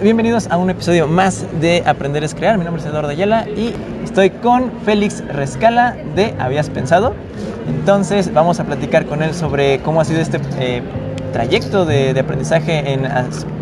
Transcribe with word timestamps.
Bienvenidos 0.00 0.48
a 0.50 0.56
un 0.56 0.70
episodio 0.70 1.06
más 1.06 1.46
de 1.60 1.84
Aprender 1.86 2.24
es 2.24 2.34
Crear. 2.34 2.58
Mi 2.58 2.64
nombre 2.64 2.82
es 2.82 2.88
Eduardo 2.88 3.10
Ayala 3.10 3.46
y 3.48 3.72
estoy 4.02 4.30
con 4.30 4.72
Félix 4.84 5.24
Rescala 5.28 5.96
de 6.16 6.34
Habías 6.40 6.68
Pensado. 6.68 7.14
Entonces 7.68 8.34
vamos 8.34 8.58
a 8.58 8.64
platicar 8.64 9.06
con 9.06 9.22
él 9.22 9.32
sobre 9.34 9.78
cómo 9.82 10.00
ha 10.00 10.04
sido 10.04 10.20
este 10.20 10.40
eh, 10.58 10.82
trayecto 11.32 11.84
de, 11.84 12.12
de 12.12 12.20
aprendizaje 12.20 12.92
en 12.92 13.06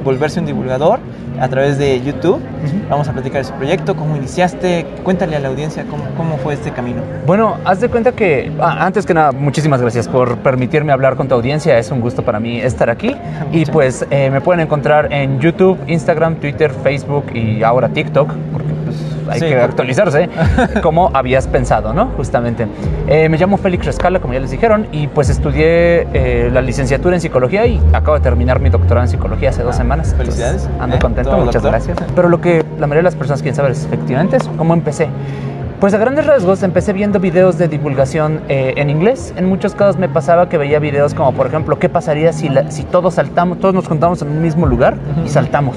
volverse 0.03 0.41
un 0.41 0.47
divulgador 0.47 1.01
a 1.41 1.49
través 1.49 1.79
de 1.79 2.01
YouTube. 2.03 2.41
Vamos 2.89 3.09
a 3.09 3.13
platicar 3.13 3.43
de 3.43 3.49
su 3.49 3.55
proyecto, 3.55 3.97
cómo 3.97 4.17
iniciaste, 4.17 4.87
cuéntale 5.03 5.37
a 5.37 5.41
la 5.41 5.49
audiencia 5.49 5.85
cómo, 5.85 6.05
cómo 6.17 6.37
fue 6.39 6.55
este 6.55 6.71
camino. 6.71 7.03
Bueno, 7.27 7.57
haz 7.65 7.81
de 7.81 7.89
cuenta 7.89 8.13
que, 8.13 8.53
ah, 8.61 8.85
antes 8.85 9.07
que 9.07 9.15
nada, 9.15 9.33
muchísimas 9.33 9.81
gracias 9.81 10.09
por 10.09 10.39
permitirme 10.39 10.93
hablar 10.93 11.17
con 11.17 11.29
tu 11.29 11.35
audiencia. 11.35 11.79
Es 11.79 11.91
un 11.91 12.01
gusto 12.01 12.23
para 12.23 12.41
mí 12.41 12.61
estar 12.61 12.91
aquí. 12.91 13.17
Y 13.53 13.67
pues 13.67 14.07
eh, 14.11 14.31
me 14.31 14.41
pueden 14.41 14.61
encontrar 14.61 15.13
en 15.13 15.39
YouTube, 15.39 15.79
Instagram, 15.87 16.37
Twitter, 16.37 16.71
Facebook 16.71 17.27
y 17.35 17.63
ahora 17.63 17.89
TikTok, 17.91 18.33
porque 18.53 18.72
hay 19.29 19.41
Sí, 19.41 19.47
que 19.47 19.57
actualizarse, 19.57 20.29
como 20.83 21.11
habías 21.15 21.47
pensado, 21.47 21.93
¿no? 21.93 22.07
Justamente. 22.17 22.67
Eh, 23.07 23.29
me 23.29 23.39
llamo 23.39 23.57
Félix 23.57 23.87
Rescala, 23.87 24.21
como 24.21 24.35
ya 24.35 24.41
les 24.41 24.51
dijeron, 24.51 24.87
y 24.93 25.07
pues 25.09 25.29
estudié 25.29 26.07
eh, 26.13 26.51
la 26.53 26.63
licenciatura 26.63 27.15
en 27.17 27.21
psicología 27.21 27.67
y 27.67 27.81
acabo 27.93 28.17
de 28.17 28.23
terminar 28.23 28.61
mi 28.61 28.71
doctorado 28.71 29.05
en 29.05 29.11
psicología 29.11 29.51
hace 29.51 29.63
dos 29.63 29.75
Ah, 29.75 29.79
semanas. 29.79 30.15
felicidades. 30.17 30.63
Entonces, 30.63 30.81
ando 30.83 30.97
Eh, 30.97 30.99
contento, 30.99 31.37
muchas 31.39 31.63
gracias. 31.63 31.99
Pero 32.15 32.29
lo 32.29 32.41
que 32.41 32.65
la 32.79 32.87
mayoría 32.87 32.99
de 33.01 33.05
las 33.05 33.17
personas 33.17 33.43
quieren 33.43 33.57
saber 33.57 33.73
es 33.73 33.85
efectivamente 33.85 34.37
es 34.37 34.49
cómo 34.57 34.75
empecé. 34.75 35.09
Pues 35.81 35.93
a 35.95 35.99
grandes 35.99 36.27
rasgos 36.27 36.63
empecé 36.63 36.93
viendo 36.93 37.19
videos 37.19 37.59
de 37.59 37.67
divulgación 37.67 38.41
eh, 38.49 38.75
en 38.77 38.89
inglés. 38.89 39.35
En 39.37 39.47
muchos 39.47 39.75
casos 39.75 39.97
me 39.99 40.09
pasaba 40.09 40.49
que 40.49 40.57
veía 40.57 40.79
videos 40.79 41.13
como, 41.13 41.33
por 41.33 41.49
ejemplo, 41.49 41.77
¿qué 41.81 41.89
pasaría 41.89 42.33
si, 42.33 42.49
la- 42.49 42.71
si 42.71 42.85
todos 42.85 43.15
saltamos, 43.15 43.59
todos 43.59 43.75
nos 43.75 43.89
juntamos 43.89 44.23
en 44.23 44.29
un 44.29 44.41
mismo 44.43 44.67
lugar 44.67 44.95
y 45.27 45.29
saltamos? 45.29 45.77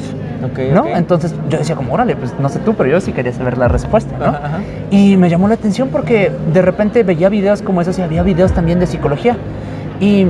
¿No? 0.73 0.85
Entonces 0.87 1.33
yo 1.49 1.57
decía 1.57 1.75
como, 1.75 1.93
órale, 1.93 2.15
pues 2.15 2.33
no 2.39 2.49
sé 2.49 2.59
tú, 2.59 2.73
pero 2.75 2.89
yo 2.89 3.01
sí 3.01 3.11
quería 3.11 3.33
saber 3.33 3.57
la 3.57 3.67
respuesta, 3.67 4.17
¿no? 4.17 4.25
Ajá, 4.25 4.41
ajá. 4.43 4.59
Y 4.91 5.17
me 5.17 5.29
llamó 5.29 5.47
la 5.47 5.55
atención 5.55 5.89
porque 5.89 6.31
de 6.53 6.61
repente 6.61 7.03
veía 7.03 7.29
videos 7.29 7.61
como 7.61 7.81
esos 7.81 7.97
y 7.99 8.01
había 8.01 8.23
videos 8.23 8.53
también 8.53 8.79
de 8.79 8.87
psicología. 8.87 9.37
Y 9.99 10.25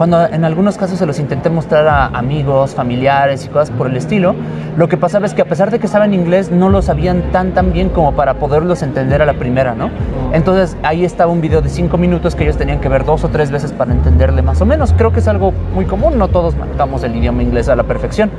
cuando 0.00 0.24
en 0.24 0.46
algunos 0.46 0.78
casos 0.78 0.98
se 0.98 1.04
los 1.04 1.18
intenté 1.18 1.50
mostrar 1.50 1.86
a 1.86 2.06
amigos, 2.06 2.74
familiares 2.74 3.44
y 3.44 3.48
cosas 3.48 3.70
por 3.70 3.86
el 3.86 3.98
estilo, 3.98 4.34
lo 4.78 4.88
que 4.88 4.96
pasaba 4.96 5.26
es 5.26 5.34
que 5.34 5.42
a 5.42 5.44
pesar 5.44 5.70
de 5.70 5.78
que 5.78 5.88
saben 5.88 6.14
inglés, 6.14 6.50
no 6.50 6.70
lo 6.70 6.80
sabían 6.80 7.32
tan 7.32 7.52
tan 7.52 7.70
bien 7.70 7.90
como 7.90 8.12
para 8.12 8.34
poderlos 8.34 8.82
entender 8.82 9.20
a 9.20 9.26
la 9.26 9.34
primera, 9.34 9.74
¿no? 9.74 9.90
Entonces 10.32 10.74
ahí 10.84 11.04
estaba 11.04 11.30
un 11.30 11.42
video 11.42 11.60
de 11.60 11.68
cinco 11.68 11.98
minutos 11.98 12.34
que 12.34 12.44
ellos 12.44 12.56
tenían 12.56 12.80
que 12.80 12.88
ver 12.88 13.04
dos 13.04 13.24
o 13.24 13.28
tres 13.28 13.50
veces 13.50 13.72
para 13.72 13.92
entenderle 13.92 14.40
más 14.40 14.62
o 14.62 14.64
menos. 14.64 14.94
Creo 14.96 15.12
que 15.12 15.20
es 15.20 15.28
algo 15.28 15.52
muy 15.74 15.84
común, 15.84 16.16
no 16.16 16.28
todos 16.28 16.56
manejamos 16.56 17.04
el 17.04 17.14
idioma 17.16 17.42
inglés 17.42 17.68
a 17.68 17.76
la 17.76 17.82
perfección. 17.82 18.30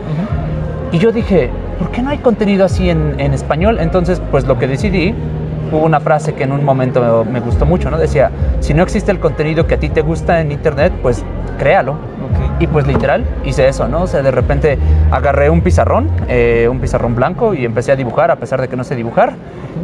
Y 0.91 0.99
yo 0.99 1.11
dije, 1.11 1.49
¿por 1.79 1.91
qué 1.91 2.01
no 2.01 2.09
hay 2.09 2.17
contenido 2.17 2.65
así 2.65 2.89
en, 2.89 3.19
en 3.19 3.33
español? 3.33 3.77
Entonces, 3.79 4.21
pues 4.31 4.45
lo 4.45 4.59
que 4.59 4.67
decidí, 4.67 5.15
hubo 5.71 5.85
una 5.85 5.99
frase 5.99 6.33
que 6.33 6.43
en 6.43 6.51
un 6.51 6.63
momento 6.63 7.25
me, 7.25 7.39
gustó 7.39 7.65
mucho, 7.65 7.89
¿no? 7.89 7.97
Decía, 7.97 8.31
si 8.59 8.73
no 8.73 8.83
existe 8.83 9.11
el 9.11 9.19
contenido 9.19 9.67
que 9.67 9.75
a 9.75 9.79
ti 9.79 9.89
te 9.89 10.01
gusta 10.01 10.41
en 10.41 10.51
internet, 10.51 10.93
pues 11.01 11.23
créalo. 11.57 11.95
Y 12.59 12.67
pues 12.67 12.85
literal 12.85 13.25
hice 13.43 13.67
eso, 13.67 13.87
¿no? 13.87 14.03
O 14.03 14.07
sea, 14.07 14.21
de 14.21 14.31
repente 14.31 14.77
agarré 15.09 15.49
un 15.49 15.61
pizarrón, 15.61 16.09
eh, 16.27 16.67
un 16.69 16.79
pizarrón 16.79 17.15
blanco 17.15 17.53
y 17.53 17.65
empecé 17.65 17.91
a 17.91 17.95
dibujar 17.95 18.29
a 18.29 18.35
pesar 18.35 18.61
de 18.61 18.67
que 18.67 18.75
no 18.75 18.83
sé 18.83 18.95
dibujar. 18.95 19.33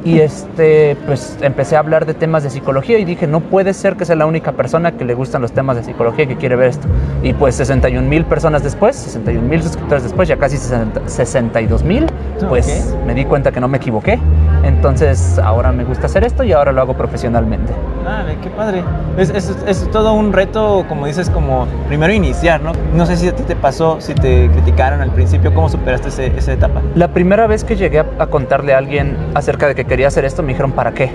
Y 0.03 0.19
este, 0.19 0.95
pues 1.05 1.37
empecé 1.41 1.75
a 1.75 1.79
hablar 1.79 2.05
de 2.05 2.13
temas 2.13 2.43
de 2.43 2.49
psicología 2.49 2.97
y 2.99 3.05
dije, 3.05 3.27
no 3.27 3.41
puede 3.41 3.73
ser 3.73 3.95
que 3.95 4.05
sea 4.05 4.15
la 4.15 4.25
única 4.25 4.53
persona 4.53 4.93
que 4.93 5.05
le 5.05 5.13
gustan 5.13 5.41
los 5.41 5.51
temas 5.51 5.75
de 5.75 5.83
psicología 5.83 6.27
que 6.27 6.37
quiere 6.37 6.55
ver 6.55 6.69
esto. 6.69 6.87
Y 7.23 7.33
pues 7.33 7.55
61 7.55 8.07
mil 8.07 8.25
personas 8.25 8.63
después, 8.63 8.95
61 8.95 9.47
mil 9.47 9.61
suscriptores 9.61 10.03
después, 10.03 10.27
ya 10.27 10.37
casi 10.37 10.57
60 10.57 11.07
62 11.07 11.83
mil, 11.83 12.05
pues 12.47 12.95
me 13.05 13.13
di 13.13 13.25
cuenta 13.25 13.51
que 13.51 13.59
no 13.59 13.67
me 13.67 13.77
equivoqué. 13.77 14.19
Entonces 14.67 15.39
ahora 15.39 15.71
me 15.71 15.85
gusta 15.85 16.07
hacer 16.07 16.25
esto 16.25 16.43
y 16.43 16.51
ahora 16.51 16.73
lo 16.73 16.81
hago 16.81 16.93
profesionalmente. 16.93 17.71
Vale, 18.03 18.35
qué 18.43 18.49
padre. 18.49 18.83
Es, 19.17 19.29
es, 19.29 19.55
es 19.65 19.89
todo 19.91 20.13
un 20.13 20.33
reto, 20.33 20.83
como 20.89 21.05
dices, 21.07 21.29
como 21.29 21.67
primero 21.87 22.11
iniciar, 22.13 22.61
¿no? 22.61 22.73
No 22.93 23.05
sé 23.05 23.15
si 23.15 23.29
a 23.29 23.35
ti 23.35 23.43
te 23.43 23.55
pasó, 23.55 24.01
si 24.01 24.13
te 24.13 24.49
criticaron 24.49 24.99
al 25.01 25.11
principio, 25.11 25.53
¿cómo 25.53 25.69
superaste 25.69 26.09
ese- 26.09 26.33
esa 26.37 26.51
etapa? 26.51 26.81
La 26.95 27.07
primera 27.07 27.47
vez 27.47 27.63
que 27.63 27.77
llegué 27.77 27.99
a, 27.99 28.05
a 28.19 28.27
contarle 28.27 28.73
a 28.73 28.77
alguien 28.77 29.15
acerca 29.35 29.67
de 29.67 29.75
que 29.75 29.85
quería 29.85 30.07
hacer 30.07 30.25
esto, 30.25 30.43
me 30.43 30.49
dijeron, 30.49 30.73
¿para 30.73 30.91
qué? 30.91 31.11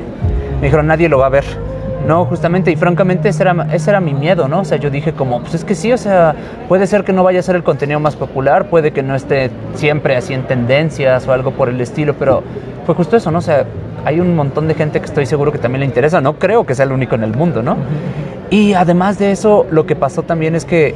Me 0.61 0.67
dijeron, 0.69 0.87
nadie 0.87 1.09
lo 1.11 1.19
va 1.19 1.27
a 1.27 1.31
ver. 1.31 1.45
No, 2.07 2.25
justamente, 2.25 2.73
y 2.73 2.77
francamente 2.77 3.29
ese 3.29 3.43
era, 3.45 3.67
ese 3.73 3.91
era 3.91 4.01
mi 4.01 4.13
miedo, 4.13 4.49
¿no? 4.49 4.61
O 4.61 4.65
sea, 4.65 4.77
yo 4.77 4.91
dije 4.91 5.13
como, 5.13 5.41
pues 5.41 5.55
es 5.55 5.65
que 5.65 5.77
sí, 5.77 5.93
o 5.93 5.99
sea, 5.99 6.35
puede 6.69 6.89
ser 6.89 7.05
que 7.05 7.13
no 7.13 7.23
vaya 7.23 7.39
a 7.39 7.43
ser 7.45 7.55
el 7.55 7.63
contenido 7.63 8.01
más 8.01 8.17
popular, 8.17 8.69
puede 8.71 8.93
que 8.93 9.05
no 9.05 9.15
esté 9.15 9.51
siempre 9.75 10.17
así 10.17 10.35
en 10.35 10.43
tendencias 10.43 11.29
o 11.29 11.33
algo 11.33 11.53
por 11.53 11.69
el 11.69 11.81
estilo, 11.81 12.15
pero 12.19 12.43
fue 12.85 12.95
justo 12.95 13.17
eso, 13.17 13.31
¿no? 13.31 13.39
O 13.39 13.43
sea, 13.43 13.65
hay 14.05 14.21
un 14.21 14.35
montón 14.35 14.69
de 14.69 14.75
gente 14.75 15.01
que 15.01 15.07
estoy 15.07 15.27
seguro 15.27 15.53
que 15.53 15.59
también 15.59 15.81
le 15.81 15.87
interesa, 15.87 16.21
no 16.21 16.39
creo 16.39 16.67
que 16.67 16.75
sea 16.75 16.85
el 16.85 16.93
único 16.93 17.15
en 17.15 17.25
el 17.25 17.35
mundo, 17.35 17.63
¿no? 17.63 17.77
Y 18.51 18.75
además 18.75 19.19
de 19.19 19.33
eso, 19.33 19.67
lo 19.71 19.87
que 19.87 19.97
pasó 19.97 20.23
también 20.23 20.55
es 20.55 20.65
que 20.65 20.95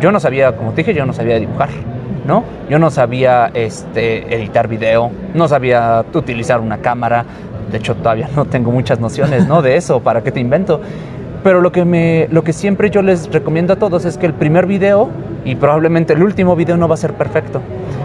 yo 0.00 0.12
no 0.12 0.20
sabía, 0.20 0.56
como 0.56 0.72
te 0.72 0.82
dije, 0.82 0.94
yo 0.94 1.06
no 1.06 1.12
sabía 1.12 1.38
dibujar, 1.38 1.70
¿no? 2.26 2.44
Yo 2.68 2.78
no 2.78 2.90
sabía 2.90 3.50
este, 3.54 4.34
editar 4.34 4.68
video, 4.68 5.10
no 5.34 5.48
sabía 5.48 6.04
utilizar 6.12 6.60
una 6.60 6.78
cámara, 6.78 7.24
de 7.70 7.78
hecho 7.78 7.94
todavía 7.94 8.28
no 8.34 8.44
tengo 8.44 8.70
muchas 8.70 9.00
nociones, 9.00 9.46
¿no? 9.46 9.62
De 9.62 9.76
eso, 9.76 10.00
¿para 10.00 10.22
qué 10.22 10.32
te 10.32 10.40
invento? 10.40 10.80
Pero 11.42 11.60
lo 11.60 11.72
que, 11.72 11.84
me, 11.84 12.26
lo 12.30 12.42
que 12.42 12.52
siempre 12.52 12.90
yo 12.90 13.02
les 13.02 13.30
recomiendo 13.30 13.74
a 13.74 13.76
todos 13.76 14.04
es 14.04 14.16
que 14.16 14.26
el 14.26 14.32
primer 14.32 14.66
video 14.66 15.10
y 15.44 15.54
probablemente 15.56 16.14
el 16.14 16.22
último 16.22 16.56
video 16.56 16.76
no 16.76 16.88
va 16.88 16.94
a 16.94 16.98
ser 16.98 17.12
perfecto. 17.12 17.60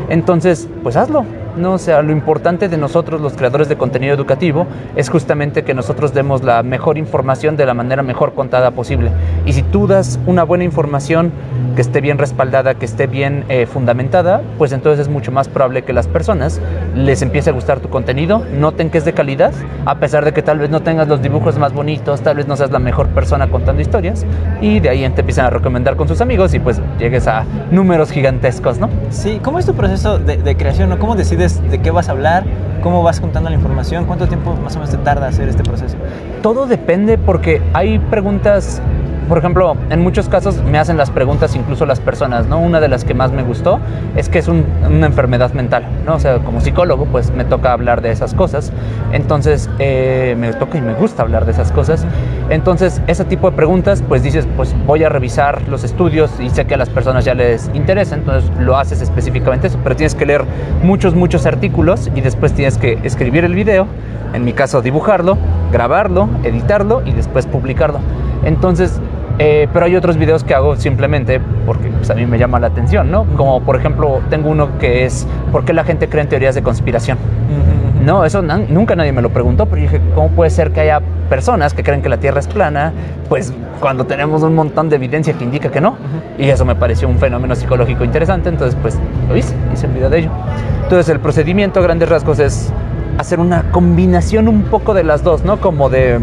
Entonces, 0.10 0.68
pues 0.84 0.96
hazlo. 0.98 1.24
No, 1.60 1.74
o 1.74 1.78
sea, 1.78 2.02
lo 2.02 2.14
importante 2.14 2.70
de 2.70 2.78
nosotros, 2.78 3.20
los 3.20 3.34
creadores 3.34 3.68
de 3.68 3.76
contenido 3.76 4.16
educativo, 4.16 4.66
es 4.96 5.10
justamente 5.10 5.66
que 5.66 5.74
nosotros 5.74 6.14
demos 6.14 6.42
la 6.42 6.64
mejor 6.64 6.98
información 6.98 7.58
de 7.58 7.66
la 7.66 7.74
manera 7.74 8.02
mejor 8.02 8.34
contada 8.34 8.72
posible. 8.72 9.12
Y 9.46 9.52
si 9.52 9.62
tú 9.62 9.86
das 9.86 10.22
una 10.26 10.44
buena 10.44 10.64
información 10.64 11.34
que 11.76 11.82
esté 11.82 12.00
bien 12.00 12.18
respaldada, 12.18 12.76
que 12.76 12.86
esté 12.86 13.08
bien 13.08 13.44
eh, 13.50 13.66
fundamentada, 13.66 14.42
pues 14.58 14.72
entonces 14.72 15.02
es 15.02 15.10
mucho 15.10 15.34
más 15.34 15.50
probable 15.50 15.82
que 15.82 15.92
las 15.92 16.08
personas 16.08 16.62
les 16.96 17.22
empiece 17.22 17.50
a 17.50 17.54
gustar 17.54 17.82
tu 17.82 17.90
contenido, 17.90 18.42
noten 18.58 18.90
que 18.90 18.98
es 18.98 19.04
de 19.04 19.12
calidad, 19.12 19.52
a 19.86 19.96
pesar 19.96 20.24
de 20.24 20.32
que 20.32 20.42
tal 20.42 20.60
vez 20.60 20.70
no 20.70 20.82
tengas 20.82 21.10
los 21.10 21.22
dibujos 21.22 21.58
más 21.58 21.74
bonitos, 21.74 22.22
tal 22.22 22.38
vez 22.38 22.48
no 22.48 22.56
seas 22.56 22.72
la 22.72 22.80
mejor 22.80 23.08
persona 23.10 23.50
contando 23.50 23.82
historias, 23.82 24.26
y 24.62 24.80
de 24.80 24.88
ahí 24.88 25.10
te 25.10 25.20
empiezan 25.20 25.48
a 25.48 25.50
recomendar 25.50 25.98
con 25.98 26.08
sus 26.08 26.22
amigos 26.22 26.54
y 26.54 26.60
pues 26.60 26.82
llegues 26.98 27.28
a 27.28 27.44
números 27.70 28.12
gigantescos, 28.12 28.80
¿no? 28.80 28.90
Sí, 29.10 29.42
¿cómo 29.44 29.60
es 29.60 29.66
tu 29.66 29.74
proceso 29.74 30.20
de, 30.20 30.38
de 30.38 30.56
creación? 30.56 30.88
¿no? 30.88 31.00
¿Cómo 31.00 31.16
decides 31.16 31.49
de 31.58 31.80
qué 31.80 31.92
vas 31.92 32.10
a 32.10 32.12
hablar? 32.12 32.44
¿Cómo 32.82 33.04
vas 33.04 33.20
juntando 33.20 33.50
la 33.50 33.56
información? 33.56 34.06
¿Cuánto 34.06 34.28
tiempo 34.28 34.56
más 34.64 34.76
o 34.76 34.80
menos 34.80 34.92
te 34.92 34.98
tarda 34.98 35.28
hacer 35.28 35.50
este 35.50 35.64
proceso? 35.64 35.98
Todo 36.42 36.66
depende 36.66 37.18
porque 37.18 37.62
hay 37.74 38.00
preguntas, 38.00 38.82
por 39.30 39.38
ejemplo, 39.38 39.78
en 39.90 40.02
muchos 40.02 40.28
casos 40.28 40.62
me 40.64 40.78
hacen 40.80 40.98
las 40.98 41.12
preguntas 41.12 41.56
incluso 41.56 41.86
las 41.86 42.00
personas, 42.00 42.48
¿no? 42.48 42.60
Una 42.60 42.80
de 42.82 42.88
las 42.90 43.06
que 43.06 43.14
más 43.14 43.32
me 43.32 43.44
gustó 43.44 43.80
es 44.16 44.28
que 44.28 44.40
es 44.40 44.48
un- 44.48 44.66
una 44.86 45.06
enfermedad 45.06 45.54
mental, 45.54 45.86
¿no? 46.06 46.16
O 46.16 46.20
sea, 46.20 46.40
como 46.40 46.60
psicólogo, 46.60 47.06
pues 47.06 47.32
me 47.32 47.46
toca 47.46 47.72
hablar 47.72 48.02
de 48.02 48.12
esas 48.12 48.34
cosas. 48.34 48.74
Entonces, 49.14 49.70
eh, 49.80 50.36
me 50.38 50.52
toca 50.54 50.78
y 50.80 50.82
me 50.82 50.94
gusta 50.96 51.22
hablar 51.24 51.46
de 51.46 51.52
esas 51.52 51.72
cosas. 51.72 52.06
Entonces, 52.50 53.02
ese 53.08 53.24
tipo 53.24 53.50
de 53.52 53.56
preguntas, 53.56 54.04
pues 54.08 54.24
dices, 54.24 54.48
pues 54.58 54.76
voy 54.88 55.04
a 55.04 55.10
revisar 55.10 55.62
los 55.70 55.84
estudios 55.84 56.32
y 56.40 56.50
sé 56.50 56.66
que 56.66 56.74
a 56.74 56.78
las 56.78 56.90
personas 56.90 57.24
ya 57.24 57.36
les 57.36 57.70
interesa, 57.76 58.16
entonces 58.16 58.50
lo 58.60 58.78
haces 58.78 59.02
específicamente 59.02 59.68
eso, 59.68 59.78
pero 59.84 59.96
tienes 59.96 60.16
que 60.16 60.26
leer 60.26 60.44
muchos, 60.84 61.14
muchos 61.14 61.46
artículos 61.46 62.10
y 62.16 62.22
después 62.22 62.54
tienes 62.54 62.78
que 62.80 62.98
escribir 63.04 63.46
el 63.46 63.54
video, 63.54 63.86
en 64.34 64.44
mi 64.44 64.54
caso 64.54 64.82
dibujarlo, 64.82 65.38
grabarlo, 65.72 66.28
editarlo 66.44 67.04
y 67.06 67.12
después 67.12 67.46
publicarlo. 67.46 68.00
Entonces, 68.44 69.00
eh, 69.40 69.68
pero 69.72 69.86
hay 69.86 69.96
otros 69.96 70.18
videos 70.18 70.44
que 70.44 70.54
hago 70.54 70.76
simplemente 70.76 71.40
porque 71.66 71.88
pues, 71.88 72.10
a 72.10 72.14
mí 72.14 72.26
me 72.26 72.38
llama 72.38 72.60
la 72.60 72.68
atención, 72.68 73.10
¿no? 73.10 73.24
Como 73.38 73.62
por 73.62 73.76
ejemplo, 73.78 74.20
tengo 74.30 74.50
uno 74.50 74.78
que 74.80 75.06
es 75.06 75.26
¿por 75.52 75.64
qué 75.66 75.74
la 75.74 75.84
gente 75.86 76.10
cree 76.10 76.24
en 76.24 76.30
teorías 76.30 76.56
de 76.56 76.62
conspiración? 76.62 77.18
No, 78.06 78.24
eso 78.26 78.42
na- 78.42 78.58
nunca 78.58 78.96
nadie 78.96 79.12
me 79.12 79.22
lo 79.22 79.30
preguntó, 79.30 79.66
pero 79.66 79.82
dije, 79.82 80.00
¿cómo 80.16 80.30
puede 80.30 80.50
ser 80.50 80.72
que 80.72 80.80
haya 80.82 81.02
personas 81.30 81.74
que 81.74 81.84
creen 81.84 82.02
que 82.02 82.08
la 82.10 82.18
Tierra 82.18 82.40
es 82.40 82.48
plana? 82.48 82.94
Pues 83.28 83.54
cuando 83.82 84.06
tenemos 84.06 84.42
un 84.44 84.56
montón 84.56 84.90
de 84.90 84.96
evidencia 84.96 85.34
que 85.34 85.44
indica 85.44 85.70
que 85.70 85.82
no. 85.82 85.98
Y 86.38 86.50
eso 86.50 86.64
me 86.66 86.76
pareció 86.76 87.08
un 87.10 87.18
fenómeno 87.18 87.56
psicológico 87.56 88.04
interesante, 88.06 88.50
entonces 88.50 88.78
pues 88.82 88.98
lo 89.28 89.36
hice, 89.36 89.54
hice 89.74 89.88
un 89.88 89.94
video 89.96 90.10
de 90.10 90.20
ello. 90.20 90.32
Entonces 90.84 91.10
el 91.10 91.20
procedimiento 91.20 91.80
a 91.82 91.84
grandes 91.84 92.08
rasgos 92.10 92.40
es 92.40 92.72
hacer 93.18 93.40
una 93.42 93.64
combinación 93.72 94.48
un 94.48 94.64
poco 94.64 94.94
de 94.94 95.04
las 95.04 95.22
dos, 95.24 95.44
¿no? 95.44 95.58
Como 95.60 95.90
de 95.90 96.20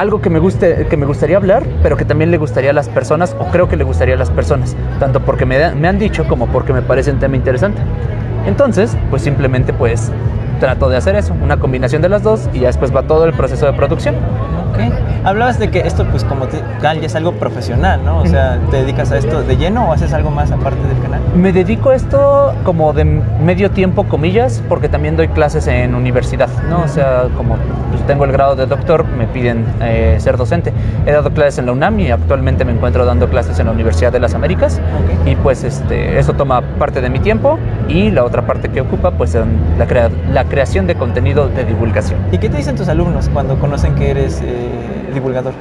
algo 0.00 0.22
que 0.22 0.30
me 0.30 0.38
guste, 0.38 0.86
que 0.88 0.96
me 0.96 1.04
gustaría 1.04 1.36
hablar, 1.36 1.62
pero 1.82 1.94
que 1.98 2.06
también 2.06 2.30
le 2.30 2.38
gustaría 2.38 2.70
a 2.70 2.72
las 2.72 2.88
personas, 2.88 3.36
o 3.38 3.44
creo 3.50 3.68
que 3.68 3.76
le 3.76 3.84
gustaría 3.84 4.14
a 4.14 4.18
las 4.18 4.30
personas, 4.30 4.74
tanto 4.98 5.20
porque 5.20 5.44
me, 5.44 5.62
han 5.62 5.98
dicho 5.98 6.26
como 6.26 6.46
porque 6.46 6.72
me 6.72 6.80
parece 6.80 7.10
un 7.10 7.18
tema 7.18 7.36
interesante. 7.36 7.82
Entonces, 8.46 8.96
pues 9.10 9.20
simplemente 9.20 9.74
pues 9.74 10.10
trato 10.58 10.88
de 10.88 10.96
hacer 10.96 11.16
eso, 11.16 11.34
una 11.42 11.58
combinación 11.58 12.00
de 12.00 12.08
las 12.08 12.22
dos 12.22 12.48
y 12.54 12.60
ya 12.60 12.68
después 12.68 12.96
va 12.96 13.02
todo 13.02 13.26
el 13.26 13.34
proceso 13.34 13.66
de 13.66 13.74
producción. 13.74 14.14
Ok. 14.70 14.78
Hablabas 15.24 15.58
de 15.58 15.70
que 15.70 15.80
esto, 15.80 16.06
pues 16.06 16.24
como 16.24 16.46
tal, 16.80 17.00
ya 17.00 17.06
es 17.06 17.14
algo 17.14 17.32
profesional, 17.32 18.02
¿no? 18.02 18.20
O 18.20 18.26
sea, 18.26 18.58
¿te 18.70 18.78
dedicas 18.78 19.12
a 19.12 19.18
esto 19.18 19.42
de 19.42 19.56
lleno 19.58 19.90
o 19.90 19.92
haces 19.92 20.14
algo 20.14 20.30
más 20.30 20.50
aparte 20.50 20.80
del 20.86 20.98
canal? 21.02 21.20
Me 21.34 21.52
dedico 21.52 21.90
a 21.90 21.94
esto 21.94 22.54
como 22.64 22.94
de 22.94 23.04
medio 23.04 23.70
tiempo, 23.70 24.04
comillas, 24.04 24.62
porque 24.66 24.88
también 24.88 25.18
doy 25.18 25.28
clases 25.28 25.66
en 25.66 25.94
universidad, 25.94 26.48
¿no? 26.70 26.82
O 26.84 26.88
sea, 26.88 27.24
como 27.36 27.56
tengo 28.06 28.24
el 28.24 28.32
grado 28.32 28.56
de 28.56 28.66
doctor, 28.66 29.04
me 29.06 29.26
piden 29.26 29.64
eh, 29.80 30.16
ser 30.18 30.36
docente. 30.36 30.72
He 31.06 31.12
dado 31.12 31.30
clases 31.30 31.58
en 31.58 31.66
la 31.66 31.72
UNAM 31.72 32.00
y 32.00 32.10
actualmente 32.10 32.64
me 32.64 32.72
encuentro 32.72 33.04
dando 33.04 33.28
clases 33.28 33.58
en 33.58 33.66
la 33.66 33.72
Universidad 33.72 34.12
de 34.12 34.20
las 34.20 34.34
Américas. 34.34 34.80
Y 35.26 35.36
pues 35.36 35.64
este, 35.64 36.18
eso 36.18 36.32
toma 36.34 36.62
parte 36.78 37.00
de 37.00 37.10
mi 37.10 37.20
tiempo 37.20 37.58
y 37.88 38.10
la 38.10 38.24
otra 38.24 38.42
parte 38.42 38.68
que 38.68 38.80
ocupa, 38.80 39.10
pues 39.12 39.34
la, 39.34 40.10
la 40.32 40.44
creación 40.44 40.86
de 40.86 40.94
contenido 40.94 41.48
de 41.48 41.64
divulgación. 41.64 42.20
¿Y 42.32 42.38
qué 42.38 42.48
te 42.48 42.56
dicen 42.56 42.76
tus 42.76 42.88
alumnos 42.88 43.28
cuando 43.28 43.58
conocen 43.58 43.94
que 43.94 44.10
eres 44.10 44.40
eh, 44.42 44.68
divulgador? 45.12 45.52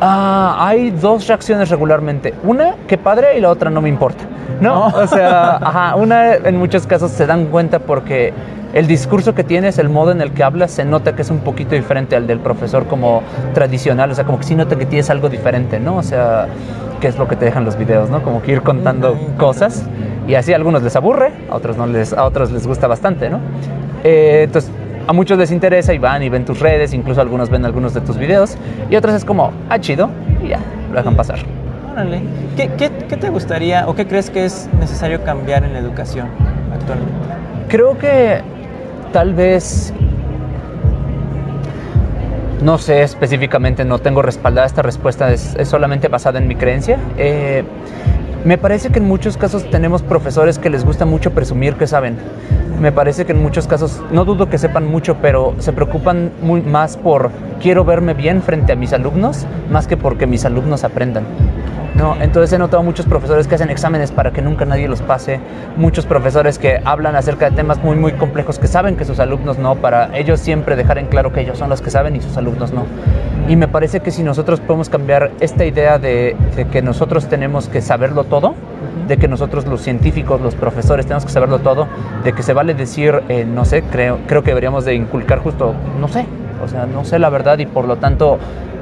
Ah, 0.00 0.56
hay 0.58 0.90
dos 0.90 1.26
reacciones 1.26 1.70
regularmente. 1.70 2.34
Una, 2.42 2.74
qué 2.88 2.98
padre, 2.98 3.38
y 3.38 3.40
la 3.40 3.50
otra, 3.50 3.70
no 3.70 3.80
me 3.80 3.88
importa. 3.88 4.24
¿No? 4.60 4.86
O 4.86 5.06
sea, 5.06 5.56
ajá, 5.62 5.94
una 5.96 6.34
en 6.34 6.56
muchos 6.56 6.86
casos 6.86 7.10
se 7.10 7.26
dan 7.26 7.46
cuenta 7.46 7.78
porque 7.78 8.32
el 8.74 8.88
discurso 8.88 9.36
que 9.36 9.44
tienes, 9.44 9.78
el 9.78 9.88
modo 9.88 10.10
en 10.10 10.20
el 10.20 10.32
que 10.32 10.42
hablas, 10.42 10.72
se 10.72 10.84
nota 10.84 11.14
que 11.14 11.22
es 11.22 11.30
un 11.30 11.38
poquito 11.38 11.76
diferente 11.76 12.16
al 12.16 12.26
del 12.26 12.40
profesor 12.40 12.86
como 12.86 13.22
tradicional. 13.54 14.10
O 14.10 14.14
sea, 14.16 14.24
como 14.24 14.38
que 14.38 14.44
sí 14.44 14.56
nota 14.56 14.76
que 14.76 14.84
tienes 14.84 15.10
algo 15.10 15.28
diferente, 15.28 15.78
¿no? 15.78 15.96
O 15.96 16.02
sea, 16.02 16.48
qué 17.00 17.06
es 17.06 17.16
lo 17.16 17.28
que 17.28 17.36
te 17.36 17.44
dejan 17.44 17.64
los 17.64 17.78
videos, 17.78 18.10
¿no? 18.10 18.22
Como 18.24 18.42
que 18.42 18.50
ir 18.50 18.62
contando 18.62 19.16
cosas. 19.38 19.84
Y 20.26 20.34
así 20.34 20.52
a 20.52 20.56
algunos 20.56 20.82
les 20.82 20.96
aburre, 20.96 21.32
a 21.48 21.54
otros, 21.54 21.76
no 21.76 21.86
les, 21.86 22.12
a 22.12 22.24
otros 22.24 22.50
les 22.50 22.66
gusta 22.66 22.88
bastante, 22.88 23.30
¿no? 23.30 23.38
Eh, 24.02 24.42
entonces, 24.44 24.72
a 25.06 25.12
muchos 25.12 25.38
les 25.38 25.52
interesa 25.52 25.94
y 25.94 25.98
van 25.98 26.24
y 26.24 26.28
ven 26.28 26.44
tus 26.44 26.58
redes, 26.58 26.94
incluso 26.94 27.20
algunos 27.20 27.50
ven 27.50 27.64
algunos 27.64 27.94
de 27.94 28.00
tus 28.00 28.18
videos, 28.18 28.56
y 28.90 28.96
otros 28.96 29.14
es 29.14 29.24
como, 29.24 29.52
ah, 29.68 29.78
chido, 29.78 30.10
y 30.42 30.48
ya, 30.48 30.58
lo 30.90 30.96
dejan 30.96 31.14
pasar. 31.14 31.38
Órale. 31.92 32.22
¿Qué, 32.56 32.70
qué, 32.76 32.90
qué 33.08 33.16
te 33.16 33.28
gustaría 33.28 33.86
o 33.86 33.94
qué 33.94 34.06
crees 34.06 34.30
que 34.30 34.46
es 34.46 34.68
necesario 34.80 35.22
cambiar 35.22 35.62
en 35.62 35.74
la 35.74 35.78
educación 35.78 36.26
actualmente? 36.72 37.12
Creo 37.68 37.98
que 37.98 38.42
tal 39.14 39.32
vez 39.32 39.92
no 42.62 42.78
sé 42.78 43.04
específicamente, 43.04 43.84
no 43.84 44.00
tengo 44.00 44.22
respaldada 44.22 44.66
esta 44.66 44.82
respuesta, 44.82 45.32
es, 45.32 45.54
es 45.54 45.68
solamente 45.68 46.08
basada 46.08 46.40
en 46.40 46.48
mi 46.48 46.56
creencia. 46.56 46.98
Eh, 47.16 47.62
me 48.44 48.58
parece 48.58 48.90
que 48.90 48.98
en 48.98 49.06
muchos 49.06 49.36
casos 49.36 49.70
tenemos 49.70 50.02
profesores 50.02 50.58
que 50.58 50.68
les 50.68 50.84
gusta 50.84 51.04
mucho 51.04 51.30
presumir 51.30 51.74
que 51.74 51.86
saben. 51.86 52.16
Me 52.80 52.90
parece 52.90 53.24
que 53.24 53.30
en 53.30 53.40
muchos 53.40 53.68
casos, 53.68 54.02
no 54.10 54.24
dudo 54.24 54.50
que 54.50 54.58
sepan 54.58 54.84
mucho, 54.84 55.18
pero 55.22 55.54
se 55.60 55.72
preocupan 55.72 56.32
muy 56.42 56.60
más 56.60 56.96
por 56.96 57.30
quiero 57.62 57.84
verme 57.84 58.14
bien 58.14 58.42
frente 58.42 58.72
a 58.72 58.76
mis 58.76 58.92
alumnos, 58.92 59.46
más 59.70 59.86
que 59.86 59.96
porque 59.96 60.26
mis 60.26 60.44
alumnos 60.44 60.82
aprendan. 60.82 61.24
No, 61.94 62.16
entonces 62.20 62.52
he 62.52 62.58
notado 62.58 62.82
muchos 62.82 63.06
profesores 63.06 63.46
que 63.46 63.54
hacen 63.54 63.70
exámenes 63.70 64.10
para 64.10 64.32
que 64.32 64.42
nunca 64.42 64.64
nadie 64.64 64.88
los 64.88 65.00
pase, 65.00 65.38
muchos 65.76 66.06
profesores 66.06 66.58
que 66.58 66.80
hablan 66.84 67.14
acerca 67.14 67.50
de 67.50 67.56
temas 67.56 67.78
muy 67.82 67.96
muy 67.96 68.12
complejos 68.12 68.58
que 68.58 68.66
saben 68.66 68.96
que 68.96 69.04
sus 69.04 69.20
alumnos 69.20 69.58
no, 69.58 69.76
para 69.76 70.16
ellos 70.16 70.40
siempre 70.40 70.74
dejar 70.74 70.98
en 70.98 71.06
claro 71.06 71.32
que 71.32 71.40
ellos 71.40 71.56
son 71.56 71.70
los 71.70 71.80
que 71.80 71.90
saben 71.90 72.16
y 72.16 72.20
sus 72.20 72.36
alumnos 72.36 72.72
no. 72.72 72.86
Y 73.48 73.54
me 73.54 73.68
parece 73.68 74.00
que 74.00 74.10
si 74.10 74.24
nosotros 74.24 74.60
podemos 74.60 74.88
cambiar 74.88 75.30
esta 75.38 75.64
idea 75.64 75.98
de, 75.98 76.36
que 76.72 76.82
nosotros 76.82 77.28
tenemos 77.28 77.68
que 77.68 77.80
saberlo 77.80 78.24
todo, 78.24 78.54
de 79.06 79.16
que 79.16 79.28
nosotros 79.28 79.66
los 79.66 79.82
científicos, 79.82 80.40
los 80.40 80.54
profesores 80.54 81.06
tenemos 81.06 81.24
que 81.24 81.32
saberlo 81.32 81.60
todo, 81.60 81.86
de 82.24 82.32
que 82.32 82.42
se 82.42 82.54
vale 82.54 82.74
decir, 82.74 83.22
eh, 83.28 83.44
no 83.44 83.64
sé, 83.64 83.82
creo, 83.82 84.18
creo 84.26 84.42
que 84.42 84.50
deberíamos 84.50 84.84
de 84.84 84.94
inculcar 84.94 85.40
justo, 85.40 85.74
no 86.00 86.08
sé, 86.08 86.26
o 86.62 86.68
sea, 86.68 86.86
no 86.86 87.04
sé 87.04 87.18
la 87.18 87.30
verdad 87.30 87.58
y 87.58 87.66
por 87.66 87.86
lo 87.86 87.96
tanto 87.96 88.38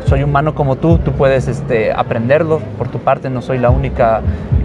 soy 0.06 0.22
humano 0.22 0.54
como 0.54 0.76
tú, 0.76 0.98
tú 0.98 1.12
puedes 1.12 1.48
este, 1.48 1.92
aprenderlo 1.92 2.60
por 2.78 2.88
tu 2.88 2.98
parte, 2.98 3.30
no 3.30 3.40
soy 3.42 3.58
la 3.58 3.70
única, 3.70 4.20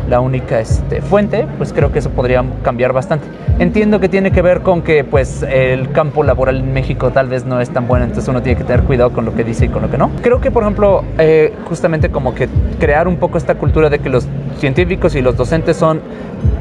la 0.09 0.19
única 0.19 0.59
este, 0.59 1.01
fuente, 1.01 1.45
pues 1.57 1.74
creo 1.74 1.92
que 1.92 2.00
eso 2.00 2.09
podría 2.09 2.44
cambiar 2.63 2.94
bastante. 2.94 3.27
Entiendo 3.59 4.00
que 4.00 4.09
tiene 4.09 4.31
que 4.31 4.42
ver 4.42 4.62
con 4.62 4.81
que 4.81 5.04
pues 5.04 5.44
el 5.44 5.92
campo 5.92 6.24
laboral 6.24 6.57
en 6.57 6.74
México 6.74 7.12
tal 7.12 7.27
vez 7.27 7.45
no 7.45 7.59
es 7.59 7.69
tan 7.69 7.88
bueno, 7.88 8.06
entonces 8.06 8.27
uno 8.30 8.42
tiene 8.42 8.57
que 8.57 8.63
tener 8.63 8.83
cuidado 8.83 9.12
con 9.12 9.25
lo 9.25 9.36
que 9.36 9.44
dice 9.44 9.65
y 9.65 9.69
con 9.69 9.81
lo 9.81 9.89
que 9.89 9.98
no. 9.98 10.12
Creo 10.21 10.42
que 10.42 10.51
por 10.51 10.63
ejemplo, 10.63 11.04
eh, 11.18 11.54
justamente 11.65 12.09
como 12.09 12.36
que 12.36 12.50
crear 12.80 13.07
un 13.07 13.18
poco 13.18 13.38
esta 13.38 13.56
cultura 13.56 13.89
de 13.89 14.00
que 14.00 14.09
los 14.09 14.27
científicos 14.57 15.15
y 15.15 15.21
los 15.21 15.38
docentes 15.38 15.77
son 15.77 16.01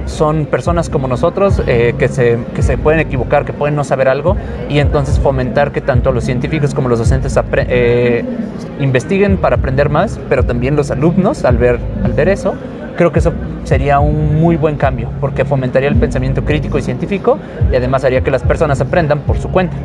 son 0.07 0.47
personas 0.47 0.89
como 0.89 1.09
nosotros 1.09 1.63
eh, 1.67 1.95
que, 1.99 2.09
se, 2.09 2.39
que 2.55 2.63
se 2.63 2.79
pueden 2.79 3.01
equivocar, 3.01 3.45
que 3.45 3.53
pueden 3.53 3.77
no 3.77 3.85
saber 3.85 4.09
algo 4.09 4.37
y 4.69 4.79
entonces 4.79 5.19
fomentar 5.19 5.73
que 5.73 5.81
tanto 5.81 6.13
los 6.13 6.25
científicos 6.25 6.75
como 6.75 6.89
los 6.89 6.99
docentes 6.99 7.39
eh, 7.53 8.25
investiguen 8.81 9.37
para 9.37 9.57
aprender 9.57 9.91
más, 9.91 10.19
pero 10.29 10.45
también 10.45 10.77
los 10.77 10.91
alumnos 10.91 11.45
al 11.45 11.59
ver, 11.59 11.79
al 12.05 12.13
ver 12.13 12.29
eso, 12.29 12.55
creo 12.97 13.13
que 13.13 13.19
eso 13.19 13.33
sería 13.65 14.01
un 14.01 14.41
muy 14.41 14.57
buen 14.57 14.77
cambio 14.77 15.11
porque 15.21 15.45
fomentaría 15.45 15.89
el 15.89 15.97
pensamiento 15.97 16.45
crítico 16.45 16.79
y 16.79 16.83
científico 16.83 17.39
y 17.71 17.77
además 17.77 18.05
haría 18.05 18.23
que 18.23 18.31
las 18.31 18.43
personas 18.43 18.81
aprendan 18.81 19.21
por 19.21 19.39
su 19.39 19.51
cuenta. 19.51 19.77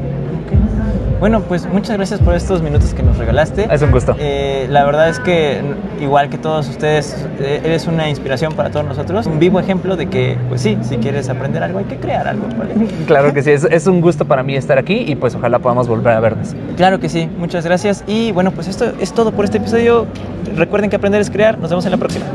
Bueno, 1.21 1.43
pues 1.43 1.67
muchas 1.67 1.97
gracias 1.97 2.19
por 2.19 2.33
estos 2.33 2.63
minutos 2.63 2.95
que 2.95 3.03
nos 3.03 3.15
regalaste. 3.19 3.67
Es 3.71 3.83
un 3.83 3.91
gusto. 3.91 4.15
Eh, 4.17 4.65
la 4.71 4.83
verdad 4.85 5.07
es 5.07 5.19
que, 5.19 5.61
igual 5.99 6.31
que 6.31 6.39
todos 6.39 6.67
ustedes, 6.67 7.15
eh, 7.39 7.61
eres 7.63 7.85
una 7.85 8.09
inspiración 8.09 8.53
para 8.53 8.71
todos 8.71 8.87
nosotros. 8.87 9.27
Un 9.27 9.37
vivo 9.37 9.59
ejemplo 9.59 9.95
de 9.95 10.07
que, 10.07 10.35
pues 10.49 10.61
sí, 10.61 10.79
si 10.81 10.97
quieres 10.97 11.29
aprender 11.29 11.61
algo, 11.61 11.77
hay 11.77 11.85
que 11.85 11.97
crear 11.97 12.27
algo. 12.27 12.47
Claro 13.05 13.35
que 13.35 13.43
sí, 13.43 13.51
es, 13.51 13.65
es, 13.65 13.85
un 13.85 14.01
gusto 14.01 14.25
para 14.25 14.41
mí 14.41 14.55
estar 14.55 14.79
aquí 14.79 15.03
y 15.05 15.15
pues 15.15 15.35
ojalá 15.35 15.59
podamos 15.59 15.87
volver 15.87 16.13
a 16.13 16.19
vernos. 16.19 16.55
Claro 16.75 16.99
que 16.99 17.07
sí, 17.07 17.29
muchas 17.37 17.65
gracias. 17.65 18.03
Y 18.07 18.31
bueno, 18.31 18.49
pues 18.49 18.67
esto 18.67 18.91
es 18.99 19.13
todo 19.13 19.31
por 19.31 19.45
este 19.45 19.59
episodio. 19.59 20.07
Recuerden 20.55 20.89
que 20.89 20.95
aprender 20.95 21.21
es 21.21 21.29
crear. 21.29 21.59
Nos 21.59 21.69
vemos 21.69 21.85
en 21.85 21.91
la 21.91 21.97
próxima. 21.97 22.25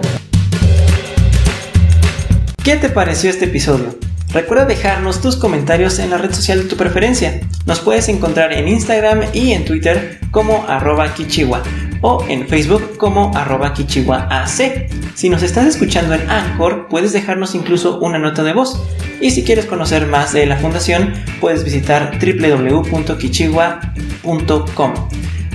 ¿Qué 2.62 2.77
te 2.77 2.88
pareció 2.88 3.31
este 3.31 3.47
episodio? 3.47 4.06
Recuerda 4.37 4.67
dejarnos 4.67 5.23
tus 5.23 5.37
comentarios 5.37 5.99
en 5.99 6.11
la 6.11 6.19
red 6.19 6.31
social 6.31 6.59
de 6.59 6.69
tu 6.69 6.77
preferencia. 6.77 7.41
Nos 7.65 7.81
puedes 7.81 8.11
encontrar 8.11 8.53
en 8.53 8.69
Instagram 8.69 9.23
y 9.33 9.53
en 9.53 9.65
Twitter 9.65 10.21
como 10.31 10.67
arroba 10.69 11.15
kichiwa 11.15 11.62
o 12.03 12.23
en 12.29 12.47
Facebook 12.47 12.99
como 12.99 13.35
arroba 13.35 13.73
kichiwaac. 13.73 14.91
Si 15.15 15.31
nos 15.31 15.43
estás 15.43 15.65
escuchando 15.65 16.15
en 16.15 16.29
Anchor, 16.29 16.87
puedes 16.88 17.15
dejarnos 17.15 17.55
incluso 17.55 17.99
una 17.99 18.19
nota 18.19 18.43
de 18.43 18.53
voz. 18.53 18.79
Y 19.23 19.31
si 19.31 19.43
quieres 19.43 19.65
conocer 19.65 20.06
más 20.06 20.35
de 20.35 20.44
la 20.44 20.59
fundación, 20.59 21.15
puedes 21.41 21.65
visitar 21.65 22.19
www.kichiwa.com. 22.21 24.94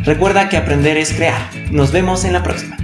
Recuerda 0.04 0.50
que 0.50 0.58
aprender 0.58 0.98
es 0.98 1.14
crear. 1.14 1.52
Nos 1.70 1.92
vemos 1.92 2.26
en 2.26 2.34
la 2.34 2.42
próxima. 2.42 2.81